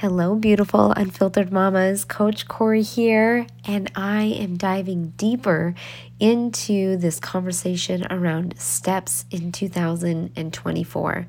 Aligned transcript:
Hello, 0.00 0.34
beautiful 0.34 0.92
unfiltered 0.92 1.52
mamas. 1.52 2.06
Coach 2.06 2.48
Kori 2.48 2.80
here, 2.80 3.46
and 3.66 3.92
I 3.94 4.22
am 4.22 4.56
diving 4.56 5.12
deeper 5.18 5.74
into 6.18 6.96
this 6.96 7.20
conversation 7.20 8.06
around 8.10 8.58
steps 8.58 9.26
in 9.30 9.52
2024. 9.52 11.26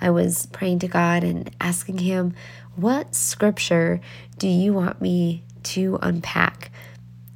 I 0.00 0.10
was 0.10 0.46
praying 0.46 0.80
to 0.80 0.88
God 0.88 1.22
and 1.22 1.48
asking 1.60 1.98
Him, 1.98 2.34
What 2.74 3.14
scripture 3.14 4.00
do 4.36 4.48
you 4.48 4.74
want 4.74 5.00
me 5.00 5.44
to 5.62 6.00
unpack? 6.02 6.72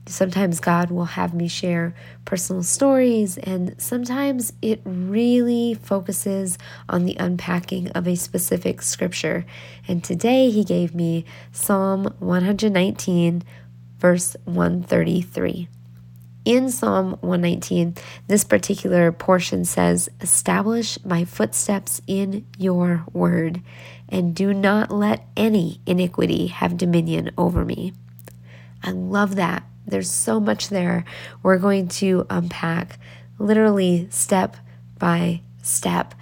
Sometimes 0.09 0.61
God 0.61 0.93
will 0.93 1.05
have 1.05 1.35
me 1.35 1.49
share 1.49 1.93
personal 2.25 2.63
stories, 2.63 3.39
and 3.39 3.75
sometimes 3.77 4.53
it 4.63 4.81
really 4.85 5.75
focuses 5.75 6.59
on 6.89 7.05
the 7.05 7.17
unpacking 7.19 7.91
of 7.91 8.07
a 8.07 8.15
specific 8.15 8.83
scripture. 8.83 9.45
And 9.89 10.05
today 10.05 10.51
He 10.51 10.63
gave 10.63 10.95
me 10.95 11.25
Psalm 11.51 12.15
119, 12.21 13.43
verse 13.99 14.37
133. 14.45 15.69
In 16.45 16.71
Psalm 16.71 17.19
119, 17.23 17.97
this 18.29 18.45
particular 18.45 19.11
portion 19.11 19.65
says, 19.65 20.09
Establish 20.21 21.05
my 21.05 21.25
footsteps 21.25 22.01
in 22.07 22.47
your 22.57 23.05
word, 23.13 23.61
and 24.09 24.37
do 24.37 24.55
not 24.55 24.93
let 24.93 25.27
any 25.37 25.81
iniquity 25.85 26.47
have 26.47 26.77
dominion 26.77 27.33
over 27.37 27.65
me. 27.65 27.93
I 28.85 28.93
love 28.93 29.35
that 29.35 29.65
there's 29.87 30.11
so 30.11 30.41
much 30.41 30.69
there 30.69 31.05
we're 31.43 31.59
going 31.59 31.89
to 31.89 32.27
unpack 32.29 32.99
literally 33.39 34.09
step 34.11 34.57
by 34.99 35.41
step. 35.63 36.15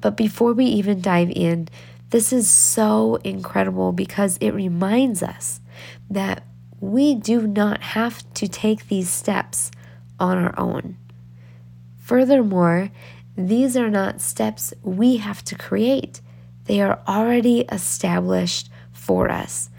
But 0.00 0.16
before 0.16 0.52
we 0.52 0.66
even 0.66 1.00
dive 1.00 1.30
in, 1.30 1.68
this 2.10 2.32
is 2.32 2.48
so 2.48 3.16
incredible 3.24 3.92
because 3.92 4.36
it 4.40 4.50
reminds 4.52 5.22
us 5.22 5.60
that 6.08 6.44
we 6.80 7.14
do 7.14 7.46
not 7.46 7.82
have 7.82 8.22
to 8.34 8.46
take 8.46 8.88
these 8.88 9.08
steps 9.08 9.70
on 10.20 10.38
our 10.38 10.58
own. 10.58 10.96
Furthermore, 11.98 12.90
these 13.36 13.76
are 13.76 13.90
not 13.90 14.20
steps 14.20 14.72
we 14.82 15.16
have 15.16 15.44
to 15.44 15.56
create, 15.56 16.20
they 16.66 16.80
are 16.80 17.00
already 17.06 17.60
established 17.72 18.70
for 18.92 19.30
us. 19.30 19.70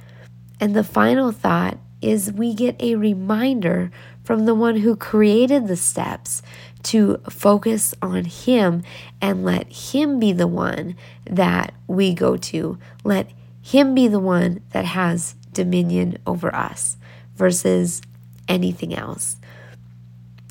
And 0.59 0.75
the 0.75 0.83
final 0.83 1.31
thought 1.31 1.77
is 2.02 2.31
we 2.31 2.53
get 2.53 2.81
a 2.81 2.95
reminder 2.95 3.92
from 4.23 4.45
the 4.45 4.56
one 4.56 4.78
who 4.78 4.95
created 4.95 5.67
the 5.67 5.76
steps 5.76 6.42
to 6.84 7.17
focus 7.30 7.94
on 8.02 8.26
Him 8.26 8.84
and 9.22 9.44
let 9.44 9.72
Him 9.72 10.20
be 10.20 10.31
the 10.31 10.48
one 10.48 10.95
that 11.26 11.73
we 11.88 12.14
go 12.14 12.38
to. 12.38 12.78
Let 13.04 13.30
Him 13.62 13.95
be 13.95 14.08
the 14.08 14.20
one 14.20 14.62
that 14.72 14.86
has 14.86 15.36
dominion 15.54 16.17
over 16.28 16.54
us 16.54 16.98
versus 17.36 18.02
anything 18.48 18.94
else. 18.94 19.38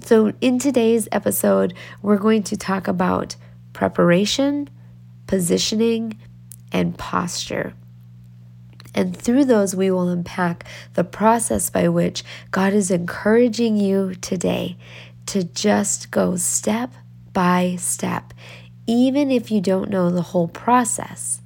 So, 0.03 0.33
in 0.41 0.59
today's 0.59 1.09
episode, 1.11 1.75
we're 2.01 2.19
going 2.19 2.45
to 2.45 2.57
talk 2.57 2.87
about 2.87 3.37
preparation, 3.73 4.69
positioning, 5.27 6.19
and 6.71 6.97
posture. 6.97 7.75
And 8.97 9.15
through 9.15 9.45
those, 9.45 9.77
we 9.77 9.91
will 9.91 10.09
unpack 10.09 10.65
the 10.95 11.05
process 11.05 11.69
by 11.69 11.89
which 11.89 12.25
God 12.51 12.73
is 12.73 12.91
encouraging 12.91 13.77
you 13.77 14.15
today 14.17 14.79
to 15.27 15.45
just 15.45 16.11
go 16.11 16.37
step 16.37 16.95
by 17.35 17.77
step, 17.79 18.33
even 18.87 19.31
if 19.31 19.51
you 19.51 19.61
don't 19.61 19.91
know 19.91 20.11
the 20.11 20.23
whole 20.23 20.49
process. 20.49 21.43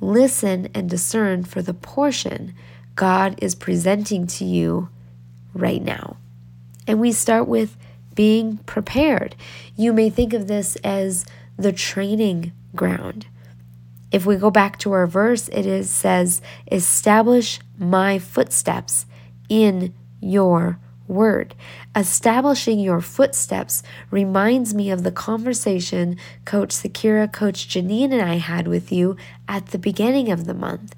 Listen 0.00 0.68
and 0.74 0.90
discern 0.90 1.44
for 1.44 1.62
the 1.62 1.72
portion 1.72 2.54
God 2.94 3.36
is 3.38 3.54
presenting 3.54 4.26
to 4.26 4.44
you 4.44 4.90
right 5.54 5.82
now. 5.82 6.18
And 6.86 7.00
we 7.00 7.12
start 7.12 7.48
with 7.48 7.78
being 8.14 8.58
prepared. 8.58 9.34
You 9.74 9.92
may 9.92 10.10
think 10.10 10.34
of 10.34 10.46
this 10.46 10.76
as 10.84 11.24
the 11.56 11.72
training 11.72 12.52
ground. 12.74 13.26
If 14.14 14.24
we 14.26 14.36
go 14.36 14.48
back 14.48 14.78
to 14.78 14.92
our 14.92 15.08
verse, 15.08 15.48
it 15.48 15.66
is 15.66 15.90
says, 15.90 16.40
"Establish 16.70 17.58
my 17.76 18.20
footsteps 18.20 19.06
in 19.48 19.92
your 20.20 20.78
word." 21.08 21.56
Establishing 21.96 22.78
your 22.78 23.00
footsteps 23.00 23.82
reminds 24.12 24.72
me 24.72 24.92
of 24.92 25.02
the 25.02 25.10
conversation 25.10 26.16
Coach 26.44 26.70
Sakira, 26.76 27.26
Coach 27.32 27.66
Janine, 27.66 28.12
and 28.12 28.22
I 28.22 28.36
had 28.36 28.68
with 28.68 28.92
you 28.92 29.16
at 29.48 29.66
the 29.72 29.78
beginning 29.78 30.30
of 30.30 30.44
the 30.44 30.54
month. 30.54 30.94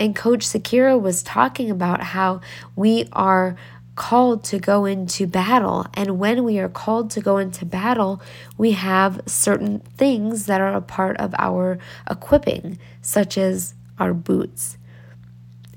And 0.00 0.16
Coach 0.16 0.46
Sakira 0.46 0.98
was 0.98 1.22
talking 1.22 1.70
about 1.70 2.02
how 2.16 2.40
we 2.74 3.06
are 3.12 3.54
called 3.96 4.44
to 4.44 4.58
go 4.58 4.84
into 4.84 5.26
battle. 5.26 5.86
And 5.94 6.18
when 6.18 6.44
we 6.44 6.58
are 6.58 6.68
called 6.68 7.10
to 7.12 7.20
go 7.20 7.38
into 7.38 7.64
battle, 7.64 8.20
we 8.56 8.72
have 8.72 9.20
certain 9.26 9.80
things 9.80 10.46
that 10.46 10.60
are 10.60 10.74
a 10.74 10.82
part 10.82 11.16
of 11.16 11.34
our 11.38 11.78
equipping, 12.08 12.78
such 13.02 13.36
as 13.36 13.74
our 13.98 14.14
boots. 14.14 14.76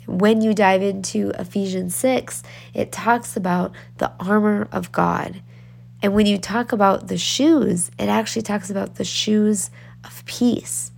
When 0.05 0.41
you 0.41 0.53
dive 0.53 0.81
into 0.81 1.31
Ephesians 1.39 1.95
6, 1.95 2.43
it 2.73 2.91
talks 2.91 3.37
about 3.37 3.71
the 3.97 4.11
armor 4.19 4.67
of 4.71 4.91
God. 4.91 5.41
And 6.01 6.13
when 6.13 6.25
you 6.25 6.37
talk 6.37 6.71
about 6.71 7.07
the 7.07 7.17
shoes, 7.17 7.91
it 7.99 8.09
actually 8.09 8.41
talks 8.41 8.69
about 8.69 8.95
the 8.95 9.03
shoes 9.03 9.69
of 10.03 10.25
peace. 10.25 10.91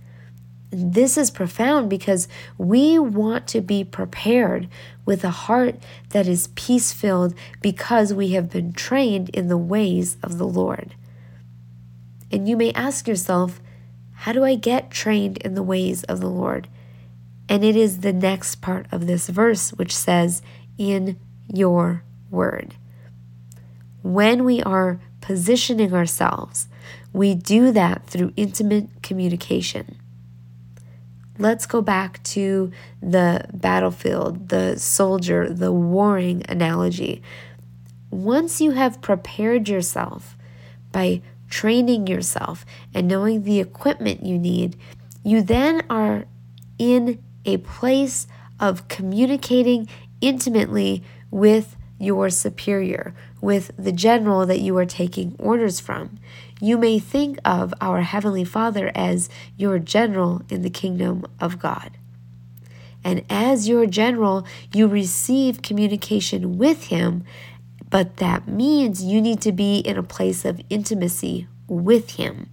This 0.74 1.18
is 1.18 1.30
profound 1.30 1.90
because 1.90 2.28
we 2.56 2.98
want 2.98 3.46
to 3.48 3.60
be 3.60 3.84
prepared 3.84 4.68
with 5.04 5.22
a 5.22 5.30
heart 5.30 5.76
that 6.10 6.26
is 6.26 6.48
peace 6.54 6.94
filled 6.94 7.34
because 7.60 8.14
we 8.14 8.30
have 8.30 8.48
been 8.48 8.72
trained 8.72 9.28
in 9.30 9.48
the 9.48 9.58
ways 9.58 10.16
of 10.22 10.38
the 10.38 10.46
Lord. 10.46 10.94
And 12.30 12.48
you 12.48 12.56
may 12.56 12.72
ask 12.72 13.06
yourself, 13.06 13.60
how 14.14 14.32
do 14.32 14.44
I 14.44 14.54
get 14.54 14.90
trained 14.90 15.36
in 15.38 15.54
the 15.54 15.62
ways 15.62 16.04
of 16.04 16.20
the 16.20 16.30
Lord? 16.30 16.68
And 17.50 17.62
it 17.62 17.76
is 17.76 17.98
the 17.98 18.14
next 18.14 18.62
part 18.62 18.86
of 18.90 19.06
this 19.06 19.28
verse, 19.28 19.74
which 19.74 19.94
says, 19.94 20.40
in 20.78 21.20
your 21.52 22.02
word. 22.30 22.76
When 24.02 24.44
we 24.44 24.62
are 24.62 25.00
positioning 25.20 25.92
ourselves, 25.92 26.66
we 27.12 27.34
do 27.34 27.72
that 27.72 28.06
through 28.06 28.32
intimate 28.36 29.02
communication. 29.02 29.98
Let's 31.42 31.66
go 31.66 31.82
back 31.82 32.22
to 32.22 32.70
the 33.02 33.46
battlefield, 33.52 34.50
the 34.50 34.78
soldier, 34.78 35.52
the 35.52 35.72
warring 35.72 36.44
analogy. 36.48 37.20
Once 38.12 38.60
you 38.60 38.70
have 38.70 39.00
prepared 39.00 39.68
yourself 39.68 40.36
by 40.92 41.20
training 41.50 42.06
yourself 42.06 42.64
and 42.94 43.08
knowing 43.08 43.42
the 43.42 43.58
equipment 43.58 44.24
you 44.24 44.38
need, 44.38 44.76
you 45.24 45.42
then 45.42 45.82
are 45.90 46.26
in 46.78 47.20
a 47.44 47.56
place 47.56 48.28
of 48.60 48.86
communicating 48.86 49.88
intimately 50.20 51.02
with 51.32 51.76
your 51.98 52.30
superior, 52.30 53.16
with 53.40 53.72
the 53.76 53.90
general 53.90 54.46
that 54.46 54.60
you 54.60 54.76
are 54.76 54.86
taking 54.86 55.34
orders 55.40 55.80
from. 55.80 56.20
You 56.62 56.78
may 56.78 57.00
think 57.00 57.40
of 57.44 57.74
our 57.80 58.02
Heavenly 58.02 58.44
Father 58.44 58.92
as 58.94 59.28
your 59.56 59.80
general 59.80 60.42
in 60.48 60.62
the 60.62 60.70
kingdom 60.70 61.26
of 61.40 61.58
God. 61.58 61.98
And 63.02 63.24
as 63.28 63.68
your 63.68 63.84
general, 63.86 64.46
you 64.72 64.86
receive 64.86 65.62
communication 65.62 66.58
with 66.58 66.84
Him, 66.84 67.24
but 67.90 68.18
that 68.18 68.46
means 68.46 69.02
you 69.02 69.20
need 69.20 69.40
to 69.40 69.50
be 69.50 69.78
in 69.80 69.98
a 69.98 70.04
place 70.04 70.44
of 70.44 70.60
intimacy 70.70 71.48
with 71.66 72.10
Him. 72.10 72.48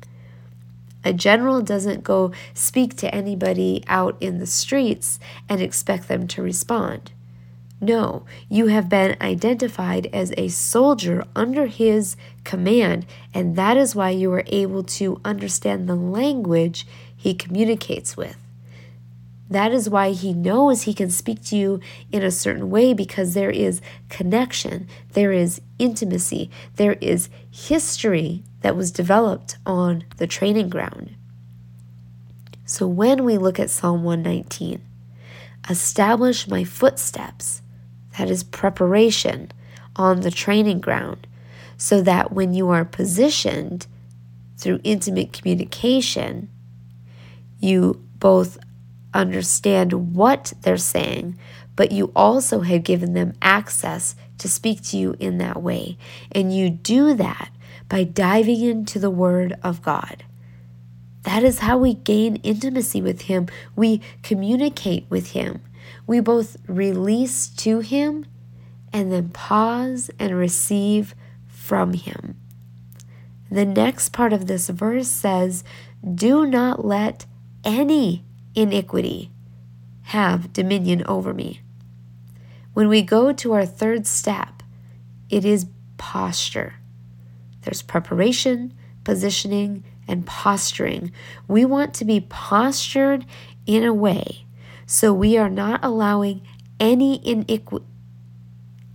A 1.06 1.14
general 1.14 1.62
doesn't 1.62 2.03
go 2.03 2.31
speak 2.56 2.97
to 2.97 3.14
anybody 3.14 3.84
out 3.86 4.18
in 4.20 4.40
the 4.40 4.47
streets 4.47 5.20
and 5.47 5.62
expect 5.62 6.08
them 6.08 6.28
to 6.29 6.41
respond. 6.41 7.12
No, 7.81 8.26
you 8.49 8.67
have 8.67 8.90
been 8.90 9.16
identified 9.22 10.08
as 10.08 10.34
a 10.35 10.49
soldier 10.49 11.23
under 11.34 11.67
his 11.67 12.17
command, 12.43 13.05
and 13.34 13.55
that 13.55 13.78
is 13.78 13.96
why 13.96 14.09
you 14.09 14.34
are 14.34 14.43
able 14.47 14.84
to 14.84 15.22
understand 15.23 15.87
the 15.87 15.96
language 15.96 16.85
he 17.16 17.34
communicates 17.34 18.17
with. 18.17 18.35
That 19.49 19.72
is 19.72 19.90
why 19.90 20.11
he 20.11 20.34
knows 20.34 20.84
he 20.84 20.93
can 20.93 21.09
speak 21.09 21.43
to 21.46 21.55
you 21.55 21.79
in 22.11 22.22
a 22.22 22.31
certain 22.31 22.70
way 22.70 22.93
because 22.93 23.34
there 23.34 23.49
is 23.49 23.81
connection, 24.09 24.87
there 25.14 25.31
is 25.31 25.61
intimacy, 25.79 26.52
there 26.76 26.97
is 27.02 27.29
history 27.49 28.43
that 28.61 28.76
was 28.76 28.91
developed 28.91 29.58
on 29.66 30.03
the 30.17 30.28
training 30.28 30.70
ground. 30.70 31.16
So 32.66 32.85
when 32.87 33.23
we 33.23 33.37
look 33.37 33.58
at 33.58 33.72
Psalm 33.72 34.03
119, 34.03 34.81
establish 35.67 36.47
my 36.47 36.64
footsteps 36.64 37.64
that 38.19 38.29
is 38.29 38.43
preparation 38.43 39.49
on 39.95 40.19
the 40.19 40.29
training 40.29 40.81
ground 40.81 41.25
so 41.77 42.01
that 42.01 42.33
when 42.33 42.53
you 42.53 42.67
are 42.67 42.83
positioned 42.83 43.87
through 44.57 44.81
intimate 44.83 45.31
communication, 45.31 46.49
you 47.61 48.05
both 48.19 48.57
understand 49.13 50.13
what 50.13 50.51
they're 50.63 50.75
saying, 50.75 51.39
but 51.77 51.93
you 51.93 52.11
also 52.13 52.59
have 52.59 52.83
given 52.83 53.13
them 53.13 53.31
access 53.41 54.16
to 54.37 54.49
speak 54.49 54.83
to 54.83 54.97
you 54.97 55.16
in 55.17 55.37
that 55.37 55.63
way. 55.63 55.97
And 56.33 56.53
you 56.53 56.69
do 56.69 57.13
that 57.13 57.51
by 57.87 58.03
diving 58.03 58.61
into 58.61 58.99
the 58.99 59.09
Word 59.09 59.57
of 59.63 59.81
God. 59.81 60.25
That 61.23 61.45
is 61.45 61.59
how 61.59 61.77
we 61.77 61.93
gain 61.93 62.35
intimacy 62.37 63.01
with 63.01 63.21
Him. 63.21 63.47
We 63.77 64.01
communicate 64.23 65.05
with 65.09 65.31
Him. 65.31 65.61
We 66.08 66.20
both 66.20 66.58
release 66.68 67.47
to 67.50 67.80
Him 67.80 68.26
and 68.91 69.12
then 69.12 69.30
pause 69.30 70.09
and 70.20 70.38
receive 70.38 71.16
from 71.47 71.94
Him. 71.94 72.36
The 73.52 73.66
next 73.66 74.09
part 74.09 74.34
of 74.34 74.47
this 74.47 74.70
verse 74.70 75.08
says, 75.08 75.64
Do 76.03 76.46
not 76.46 76.86
let 76.86 77.26
any 77.64 78.24
iniquity 78.56 79.32
have 80.03 80.53
dominion 80.53 81.03
over 81.06 81.34
me. 81.34 81.62
When 82.74 82.88
we 82.88 83.02
go 83.02 83.34
to 83.34 83.53
our 83.53 83.66
third 83.66 84.08
step, 84.08 84.64
it 85.30 85.46
is 85.46 85.68
posture. 85.97 86.76
There's 87.62 87.82
preparation, 87.82 88.74
positioning, 89.03 89.84
and 90.08 90.26
posturing. 90.26 91.12
We 91.47 91.66
want 91.66 91.94
to 91.96 92.06
be 92.06 92.22
postured 92.22 93.26
in 93.66 93.84
a 93.84 93.94
way 93.94 94.46
so 94.91 95.14
we 95.14 95.38
are 95.38 95.52
not 95.52 95.80
allowing 95.84 96.41
any 96.80 97.22
iniquity 97.24 97.86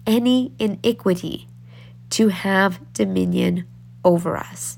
any 0.09 0.53
iniquity 0.59 1.47
to 2.11 2.29
have 2.29 2.93
dominion 2.93 3.65
over 4.05 4.37
us. 4.37 4.77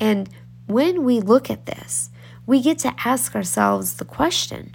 And 0.00 0.28
when 0.66 1.04
we 1.04 1.20
look 1.20 1.50
at 1.50 1.66
this, 1.66 2.10
we 2.46 2.62
get 2.62 2.78
to 2.78 2.94
ask 3.04 3.36
ourselves 3.36 3.94
the 3.94 4.06
question 4.06 4.74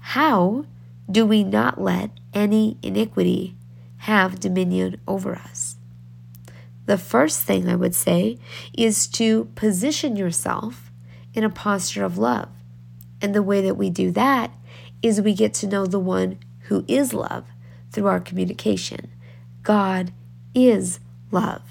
how 0.00 0.66
do 1.08 1.24
we 1.24 1.44
not 1.44 1.80
let 1.80 2.10
any 2.34 2.76
iniquity 2.82 3.54
have 3.98 4.40
dominion 4.40 5.00
over 5.06 5.36
us? 5.36 5.76
The 6.86 6.98
first 6.98 7.42
thing 7.42 7.68
I 7.68 7.76
would 7.76 7.94
say 7.94 8.38
is 8.76 9.06
to 9.08 9.44
position 9.54 10.16
yourself 10.16 10.90
in 11.32 11.44
a 11.44 11.48
posture 11.48 12.04
of 12.04 12.18
love. 12.18 12.48
And 13.22 13.34
the 13.34 13.42
way 13.42 13.60
that 13.62 13.76
we 13.76 13.88
do 13.88 14.10
that 14.10 14.50
is 15.02 15.20
we 15.20 15.34
get 15.34 15.54
to 15.54 15.66
know 15.66 15.86
the 15.86 15.98
one 15.98 16.38
who 16.68 16.84
is 16.86 17.12
love 17.12 17.46
through 17.90 18.06
our 18.06 18.20
communication. 18.20 19.10
God 19.62 20.12
is 20.54 21.00
love. 21.30 21.62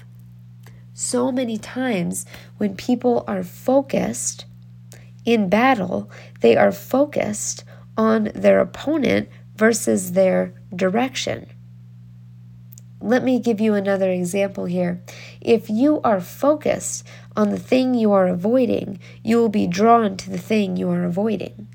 So 0.94 1.32
many 1.32 1.56
times 1.56 2.26
when 2.58 2.76
people 2.76 3.24
are 3.26 3.42
focused 3.42 4.44
in 5.24 5.48
battle, 5.48 6.10
they 6.40 6.56
are 6.56 6.72
focused 6.72 7.64
on 7.96 8.30
their 8.34 8.60
opponent 8.60 9.28
versus 9.56 10.12
their 10.12 10.54
direction. 10.74 11.46
Let 13.02 13.24
me 13.24 13.40
give 13.40 13.60
you 13.60 13.74
another 13.74 14.10
example 14.10 14.66
here. 14.66 15.02
If 15.40 15.70
you 15.70 16.02
are 16.02 16.20
focused 16.20 17.06
on 17.34 17.48
the 17.48 17.58
thing 17.58 17.94
you 17.94 18.12
are 18.12 18.28
avoiding, 18.28 18.98
you 19.24 19.38
will 19.38 19.48
be 19.48 19.66
drawn 19.66 20.18
to 20.18 20.30
the 20.30 20.38
thing 20.38 20.76
you 20.76 20.90
are 20.90 21.04
avoiding 21.04 21.68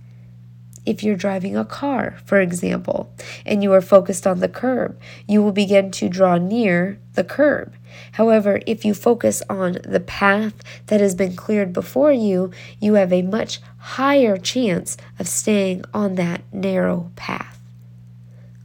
if 0.86 1.04
you're 1.04 1.16
driving 1.16 1.58
a 1.58 1.66
car, 1.66 2.18
for 2.26 2.40
example, 2.40 3.12
and 3.46 3.64
you 3.64 3.74
are 3.74 3.82
focused 3.82 4.28
on 4.28 4.40
the 4.40 4.50
curb, 4.50 5.00
you 5.28 5.42
will 5.42 5.52
begin 5.52 5.92
to 5.92 6.10
draw 6.10 6.38
near 6.38 7.00
the 7.14 7.24
curb. 7.24 7.74
However, 8.14 8.62
if 8.66 8.86
you 8.86 8.94
focus 8.94 9.42
on 9.50 9.78
the 9.84 10.00
path 10.00 10.54
that 10.88 11.02
has 11.02 11.16
been 11.16 11.36
cleared 11.36 11.74
before 11.74 12.12
you, 12.12 12.52
you 12.80 12.96
have 12.96 13.12
a 13.12 13.22
much 13.22 13.62
higher 13.78 14.38
chance 14.38 14.98
of 15.20 15.28
staying 15.28 15.86
on 15.94 16.16
that 16.16 16.42
narrow 16.52 17.12
path. 17.16 17.60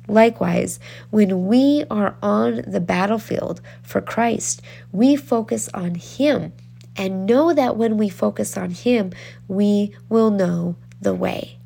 Likewise, 0.09 0.81
when 1.11 1.47
we 1.47 1.85
are 1.89 2.17
on 2.21 2.63
the 2.67 2.81
battlefield 2.81 3.61
for 3.83 4.01
Christ, 4.01 4.61
we 4.91 5.15
focus 5.15 5.69
on 5.73 5.95
Him 5.95 6.53
and 6.97 7.27
know 7.27 7.55
that 7.55 7.77
when 7.77 7.97
we 7.97 8.09
focus 8.09 8.57
on 8.57 8.71
Him, 8.71 9.13
we 9.47 9.95
will 10.09 10.31
know 10.31 10.75
the 11.01 11.15
way 11.15 11.60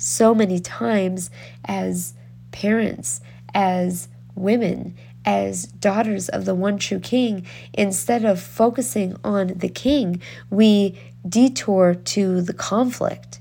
so 0.00 0.34
many 0.34 0.58
times 0.58 1.30
as 1.64 2.14
parents, 2.52 3.20
as 3.54 4.08
women, 4.34 4.96
as 5.24 5.66
daughters 5.66 6.28
of 6.30 6.46
the 6.46 6.54
one 6.54 6.78
true 6.78 6.98
king, 6.98 7.46
instead 7.74 8.24
of 8.24 8.40
focusing 8.40 9.14
on 9.22 9.48
the 9.48 9.68
king, 9.68 10.20
we 10.48 10.98
detour 11.28 11.94
to 11.94 12.40
the 12.40 12.54
conflict. 12.54 13.40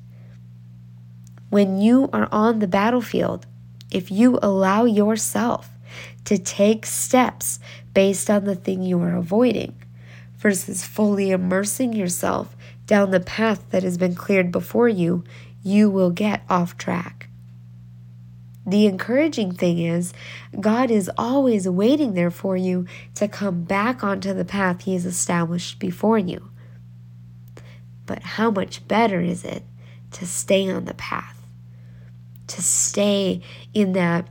When 1.50 1.80
you 1.80 2.10
are 2.12 2.28
on 2.32 2.60
the 2.60 2.68
battlefield, 2.68 3.46
if 3.92 4.12
you 4.12 4.38
allow 4.42 4.86
yourself 4.86 5.70
to 6.26 6.38
take 6.38 6.86
steps 6.86 7.60
based 7.94 8.30
on 8.30 8.44
the 8.44 8.56
thing 8.56 8.84
you 8.84 9.00
are 9.02 9.16
avoiding 9.16 9.82
versus 10.38 10.86
fully 10.86 11.32
immersing 11.32 11.94
yourself 11.94 12.56
down 12.86 13.12
the 13.12 13.20
path 13.20 13.64
that 13.70 13.84
has 13.84 13.98
been 13.98 14.16
cleared 14.16 14.52
before 14.52 14.90
you, 14.90 15.24
you 15.70 15.90
will 15.90 16.10
get 16.10 16.42
off 16.50 16.78
track. 16.78 17.28
The 18.66 18.86
encouraging 18.86 19.54
thing 19.54 19.80
is, 19.80 20.14
God 20.60 20.92
is 20.92 21.10
always 21.18 21.68
waiting 21.68 22.14
there 22.14 22.32
for 22.32 22.58
you 22.58 22.86
to 23.16 23.28
come 23.28 23.64
back 23.64 24.04
onto 24.04 24.34
the 24.34 24.46
path 24.46 24.82
He 24.82 24.94
has 24.94 25.06
established 25.06 25.80
before 25.80 26.18
you. 26.18 26.50
But 28.06 28.22
how 28.22 28.52
much 28.52 28.88
better 28.88 29.22
is 29.22 29.44
it 29.44 29.64
to 30.14 30.26
stay 30.26 30.70
on 30.70 30.86
the 30.86 30.94
path, 30.96 31.40
to 32.48 32.62
stay 32.62 33.42
in 33.74 33.94
that 33.94 34.28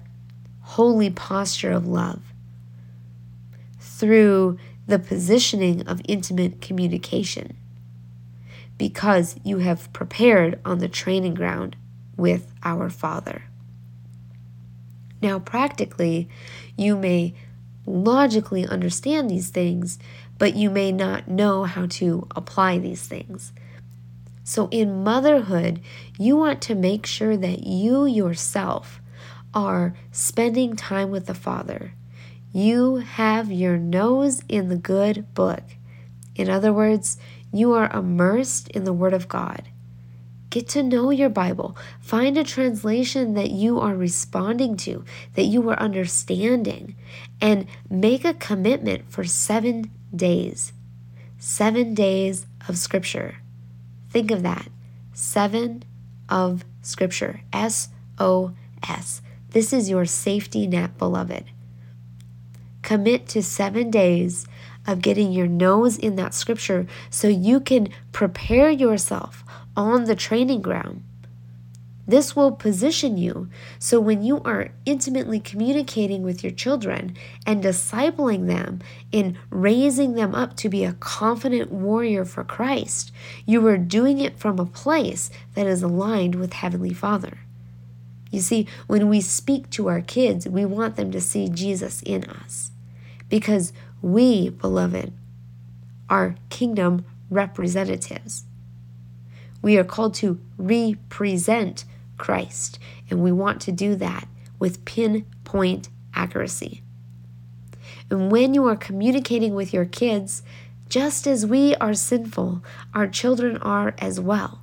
holy 0.60 1.10
posture 1.10 1.72
of 1.72 1.86
love 1.86 2.22
through 3.80 4.58
the 4.86 4.98
positioning 4.98 5.86
of 5.86 6.00
intimate 6.06 6.60
communication? 6.60 7.56
Because 8.78 9.36
you 9.44 9.58
have 9.58 9.92
prepared 9.92 10.58
on 10.64 10.78
the 10.78 10.88
training 10.88 11.34
ground 11.34 11.76
with 12.16 12.52
our 12.62 12.88
Father. 12.88 13.42
Now, 15.20 15.40
practically, 15.40 16.28
you 16.76 16.96
may 16.96 17.34
logically 17.86 18.66
understand 18.66 19.28
these 19.28 19.50
things, 19.50 19.98
but 20.38 20.54
you 20.54 20.70
may 20.70 20.92
not 20.92 21.28
know 21.28 21.64
how 21.64 21.86
to 21.86 22.26
apply 22.36 22.78
these 22.78 23.06
things. 23.06 23.52
So, 24.44 24.68
in 24.70 25.02
motherhood, 25.02 25.80
you 26.18 26.36
want 26.36 26.62
to 26.62 26.74
make 26.74 27.04
sure 27.04 27.36
that 27.36 27.64
you 27.66 28.06
yourself 28.06 29.00
are 29.52 29.94
spending 30.12 30.76
time 30.76 31.10
with 31.10 31.26
the 31.26 31.34
Father. 31.34 31.92
You 32.52 32.96
have 32.96 33.50
your 33.52 33.76
nose 33.76 34.42
in 34.48 34.68
the 34.68 34.76
good 34.76 35.34
book. 35.34 35.62
In 36.34 36.48
other 36.48 36.72
words, 36.72 37.18
you 37.52 37.72
are 37.72 37.90
immersed 37.90 38.68
in 38.68 38.84
the 38.84 38.92
Word 38.92 39.14
of 39.14 39.28
God. 39.28 39.68
Get 40.50 40.68
to 40.68 40.82
know 40.82 41.10
your 41.10 41.28
Bible. 41.28 41.76
Find 42.00 42.38
a 42.38 42.44
translation 42.44 43.34
that 43.34 43.50
you 43.50 43.78
are 43.80 43.94
responding 43.94 44.76
to, 44.78 45.04
that 45.34 45.44
you 45.44 45.68
are 45.68 45.78
understanding, 45.78 46.96
and 47.40 47.66
make 47.90 48.24
a 48.24 48.34
commitment 48.34 49.10
for 49.10 49.24
seven 49.24 49.90
days. 50.14 50.72
Seven 51.38 51.94
days 51.94 52.46
of 52.66 52.78
Scripture. 52.78 53.36
Think 54.10 54.30
of 54.30 54.42
that. 54.42 54.68
Seven 55.12 55.84
of 56.28 56.64
Scripture. 56.80 57.42
S 57.52 57.90
O 58.18 58.52
S. 58.88 59.20
This 59.50 59.72
is 59.72 59.90
your 59.90 60.06
safety 60.06 60.66
net, 60.66 60.96
beloved. 60.98 61.44
Commit 62.82 63.28
to 63.28 63.42
seven 63.42 63.90
days 63.90 64.46
of 64.88 65.02
getting 65.02 65.30
your 65.30 65.46
nose 65.46 65.98
in 65.98 66.16
that 66.16 66.34
scripture 66.34 66.86
so 67.10 67.28
you 67.28 67.60
can 67.60 67.90
prepare 68.10 68.70
yourself 68.70 69.44
on 69.76 70.04
the 70.04 70.16
training 70.16 70.62
ground. 70.62 71.04
This 72.06 72.34
will 72.34 72.52
position 72.52 73.18
you 73.18 73.50
so 73.78 74.00
when 74.00 74.22
you 74.22 74.40
are 74.42 74.70
intimately 74.86 75.38
communicating 75.38 76.22
with 76.22 76.42
your 76.42 76.52
children 76.52 77.14
and 77.44 77.62
discipling 77.62 78.46
them 78.46 78.80
in 79.12 79.36
raising 79.50 80.14
them 80.14 80.34
up 80.34 80.56
to 80.56 80.70
be 80.70 80.84
a 80.84 80.94
confident 80.94 81.70
warrior 81.70 82.24
for 82.24 82.44
Christ, 82.44 83.12
you 83.44 83.64
are 83.66 83.76
doing 83.76 84.20
it 84.20 84.38
from 84.38 84.58
a 84.58 84.64
place 84.64 85.30
that 85.54 85.66
is 85.66 85.82
aligned 85.82 86.36
with 86.36 86.54
Heavenly 86.54 86.94
Father. 86.94 87.40
You 88.30 88.40
see, 88.40 88.66
when 88.86 89.10
we 89.10 89.20
speak 89.20 89.68
to 89.70 89.88
our 89.88 90.00
kids, 90.00 90.48
we 90.48 90.64
want 90.64 90.96
them 90.96 91.12
to 91.12 91.20
see 91.20 91.50
Jesus 91.50 92.02
in 92.02 92.24
us 92.24 92.70
because 93.28 93.72
we, 94.02 94.50
beloved, 94.50 95.12
are 96.08 96.36
kingdom 96.48 97.04
representatives. 97.30 98.44
We 99.60 99.76
are 99.76 99.84
called 99.84 100.14
to 100.14 100.40
represent 100.56 101.84
Christ, 102.16 102.78
and 103.10 103.22
we 103.22 103.32
want 103.32 103.60
to 103.62 103.72
do 103.72 103.94
that 103.96 104.28
with 104.58 104.84
pinpoint 104.84 105.88
accuracy. 106.14 106.82
And 108.10 108.30
when 108.32 108.54
you 108.54 108.66
are 108.66 108.76
communicating 108.76 109.54
with 109.54 109.72
your 109.72 109.84
kids, 109.84 110.42
just 110.88 111.26
as 111.26 111.44
we 111.44 111.74
are 111.76 111.94
sinful, 111.94 112.64
our 112.94 113.06
children 113.06 113.58
are 113.58 113.94
as 113.98 114.18
well. 114.18 114.62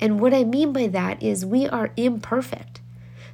And 0.00 0.20
what 0.20 0.34
I 0.34 0.42
mean 0.42 0.72
by 0.72 0.88
that 0.88 1.22
is 1.22 1.46
we 1.46 1.68
are 1.68 1.92
imperfect. 1.96 2.81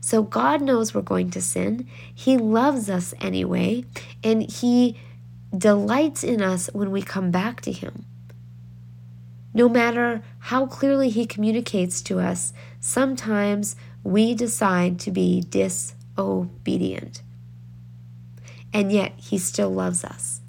So 0.01 0.23
God 0.23 0.63
knows 0.63 0.95
we're 0.95 1.03
going 1.03 1.31
to 1.33 1.41
sin. 1.41 1.89
He 2.15 2.37
loves 2.37 2.89
us 2.89 3.15
anyway, 3.21 3.85
and 4.23 4.43
He 4.51 4.99
delights 5.57 6.25
in 6.25 6.43
us 6.43 6.69
when 6.73 6.91
we 6.91 7.03
come 7.03 7.31
back 7.31 7.61
to 7.63 7.73
Him. 7.73 8.05
No 9.55 9.69
matter 9.69 10.23
how 10.39 10.67
clearly 10.67 11.11
He 11.11 11.27
communicates 11.27 12.01
to 12.03 12.21
us, 12.21 12.53
sometimes 12.81 13.77
we 14.05 14.35
decide 14.35 15.01
to 15.01 15.11
be 15.11 15.41
disobedient. 15.41 17.23
And 18.73 18.93
yet, 18.93 19.15
He 19.17 19.39
still 19.39 19.71
loves 19.71 20.05
us. 20.05 20.41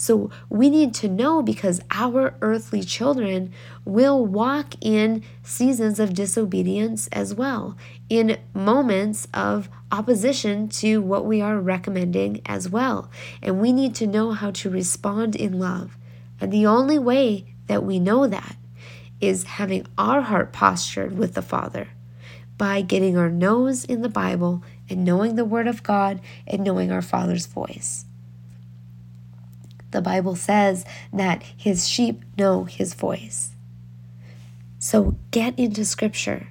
So 0.00 0.30
we 0.48 0.70
need 0.70 0.94
to 0.94 1.10
know 1.10 1.42
because 1.42 1.82
our 1.90 2.32
earthly 2.40 2.82
children 2.82 3.52
will 3.84 4.24
walk 4.24 4.72
in 4.80 5.22
seasons 5.42 6.00
of 6.00 6.14
disobedience 6.14 7.06
as 7.08 7.34
well, 7.34 7.76
in 8.08 8.38
moments 8.54 9.28
of 9.34 9.68
opposition 9.92 10.70
to 10.70 11.02
what 11.02 11.26
we 11.26 11.42
are 11.42 11.60
recommending 11.60 12.40
as 12.46 12.66
well. 12.66 13.10
And 13.42 13.60
we 13.60 13.74
need 13.74 13.94
to 13.96 14.06
know 14.06 14.30
how 14.30 14.52
to 14.52 14.70
respond 14.70 15.36
in 15.36 15.58
love. 15.58 15.98
And 16.40 16.50
the 16.50 16.64
only 16.64 16.98
way 16.98 17.54
that 17.66 17.84
we 17.84 17.98
know 17.98 18.26
that 18.26 18.56
is 19.20 19.44
having 19.44 19.86
our 19.98 20.22
heart 20.22 20.50
postured 20.50 21.18
with 21.18 21.34
the 21.34 21.42
Father 21.42 21.88
by 22.56 22.80
getting 22.80 23.18
our 23.18 23.28
nose 23.28 23.84
in 23.84 24.00
the 24.00 24.08
Bible 24.08 24.64
and 24.88 25.04
knowing 25.04 25.34
the 25.34 25.44
Word 25.44 25.66
of 25.66 25.82
God 25.82 26.22
and 26.46 26.64
knowing 26.64 26.90
our 26.90 27.02
Father's 27.02 27.44
voice. 27.44 28.06
The 29.90 30.00
Bible 30.00 30.36
says 30.36 30.84
that 31.12 31.42
his 31.56 31.88
sheep 31.88 32.22
know 32.38 32.64
his 32.64 32.94
voice. 32.94 33.50
So 34.78 35.16
get 35.30 35.58
into 35.58 35.84
scripture. 35.84 36.48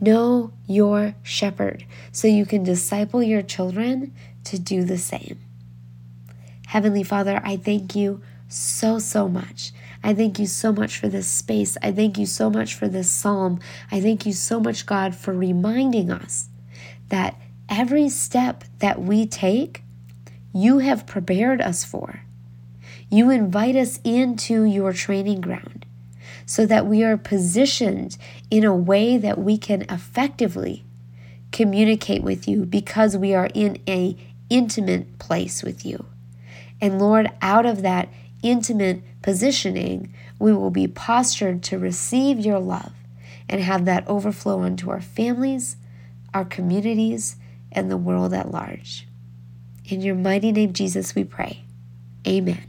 Know 0.00 0.52
your 0.66 1.14
shepherd 1.22 1.84
so 2.12 2.28
you 2.28 2.44
can 2.46 2.62
disciple 2.62 3.22
your 3.22 3.42
children 3.42 4.14
to 4.44 4.58
do 4.58 4.84
the 4.84 4.98
same. 4.98 5.38
Heavenly 6.66 7.02
Father, 7.02 7.40
I 7.42 7.56
thank 7.56 7.96
you 7.96 8.20
so, 8.48 8.98
so 8.98 9.28
much. 9.28 9.72
I 10.04 10.14
thank 10.14 10.38
you 10.38 10.46
so 10.46 10.72
much 10.72 10.98
for 10.98 11.08
this 11.08 11.26
space. 11.26 11.76
I 11.82 11.90
thank 11.92 12.18
you 12.18 12.26
so 12.26 12.50
much 12.50 12.74
for 12.74 12.86
this 12.86 13.10
psalm. 13.10 13.58
I 13.90 14.00
thank 14.00 14.26
you 14.26 14.32
so 14.32 14.60
much, 14.60 14.86
God, 14.86 15.16
for 15.16 15.32
reminding 15.32 16.10
us 16.10 16.48
that 17.08 17.40
every 17.68 18.08
step 18.08 18.64
that 18.78 19.00
we 19.00 19.26
take, 19.26 19.82
you 20.52 20.78
have 20.78 21.06
prepared 21.06 21.60
us 21.60 21.84
for. 21.84 22.22
You 23.10 23.30
invite 23.30 23.76
us 23.76 24.00
into 24.04 24.64
your 24.64 24.92
training 24.92 25.40
ground 25.40 25.86
so 26.44 26.66
that 26.66 26.86
we 26.86 27.02
are 27.04 27.16
positioned 27.16 28.16
in 28.50 28.64
a 28.64 28.74
way 28.74 29.16
that 29.16 29.38
we 29.38 29.58
can 29.58 29.82
effectively 29.82 30.84
communicate 31.52 32.22
with 32.22 32.48
you 32.48 32.64
because 32.64 33.16
we 33.16 33.34
are 33.34 33.48
in 33.54 33.78
a 33.88 34.16
intimate 34.50 35.18
place 35.18 35.62
with 35.62 35.84
you. 35.84 36.04
And 36.80 37.00
Lord, 37.00 37.30
out 37.40 37.66
of 37.66 37.82
that 37.82 38.08
intimate 38.42 39.02
positioning, 39.22 40.12
we 40.38 40.52
will 40.52 40.70
be 40.70 40.86
postured 40.86 41.62
to 41.64 41.78
receive 41.78 42.40
your 42.40 42.58
love 42.60 42.92
and 43.48 43.60
have 43.60 43.84
that 43.84 44.06
overflow 44.06 44.60
onto 44.60 44.90
our 44.90 45.00
families, 45.00 45.76
our 46.34 46.44
communities, 46.44 47.36
and 47.72 47.90
the 47.90 47.96
world 47.96 48.34
at 48.34 48.50
large. 48.50 49.06
In 49.84 50.00
your 50.00 50.14
mighty 50.14 50.52
name, 50.52 50.72
Jesus, 50.72 51.14
we 51.14 51.24
pray. 51.24 51.62
Amen. 52.26 52.62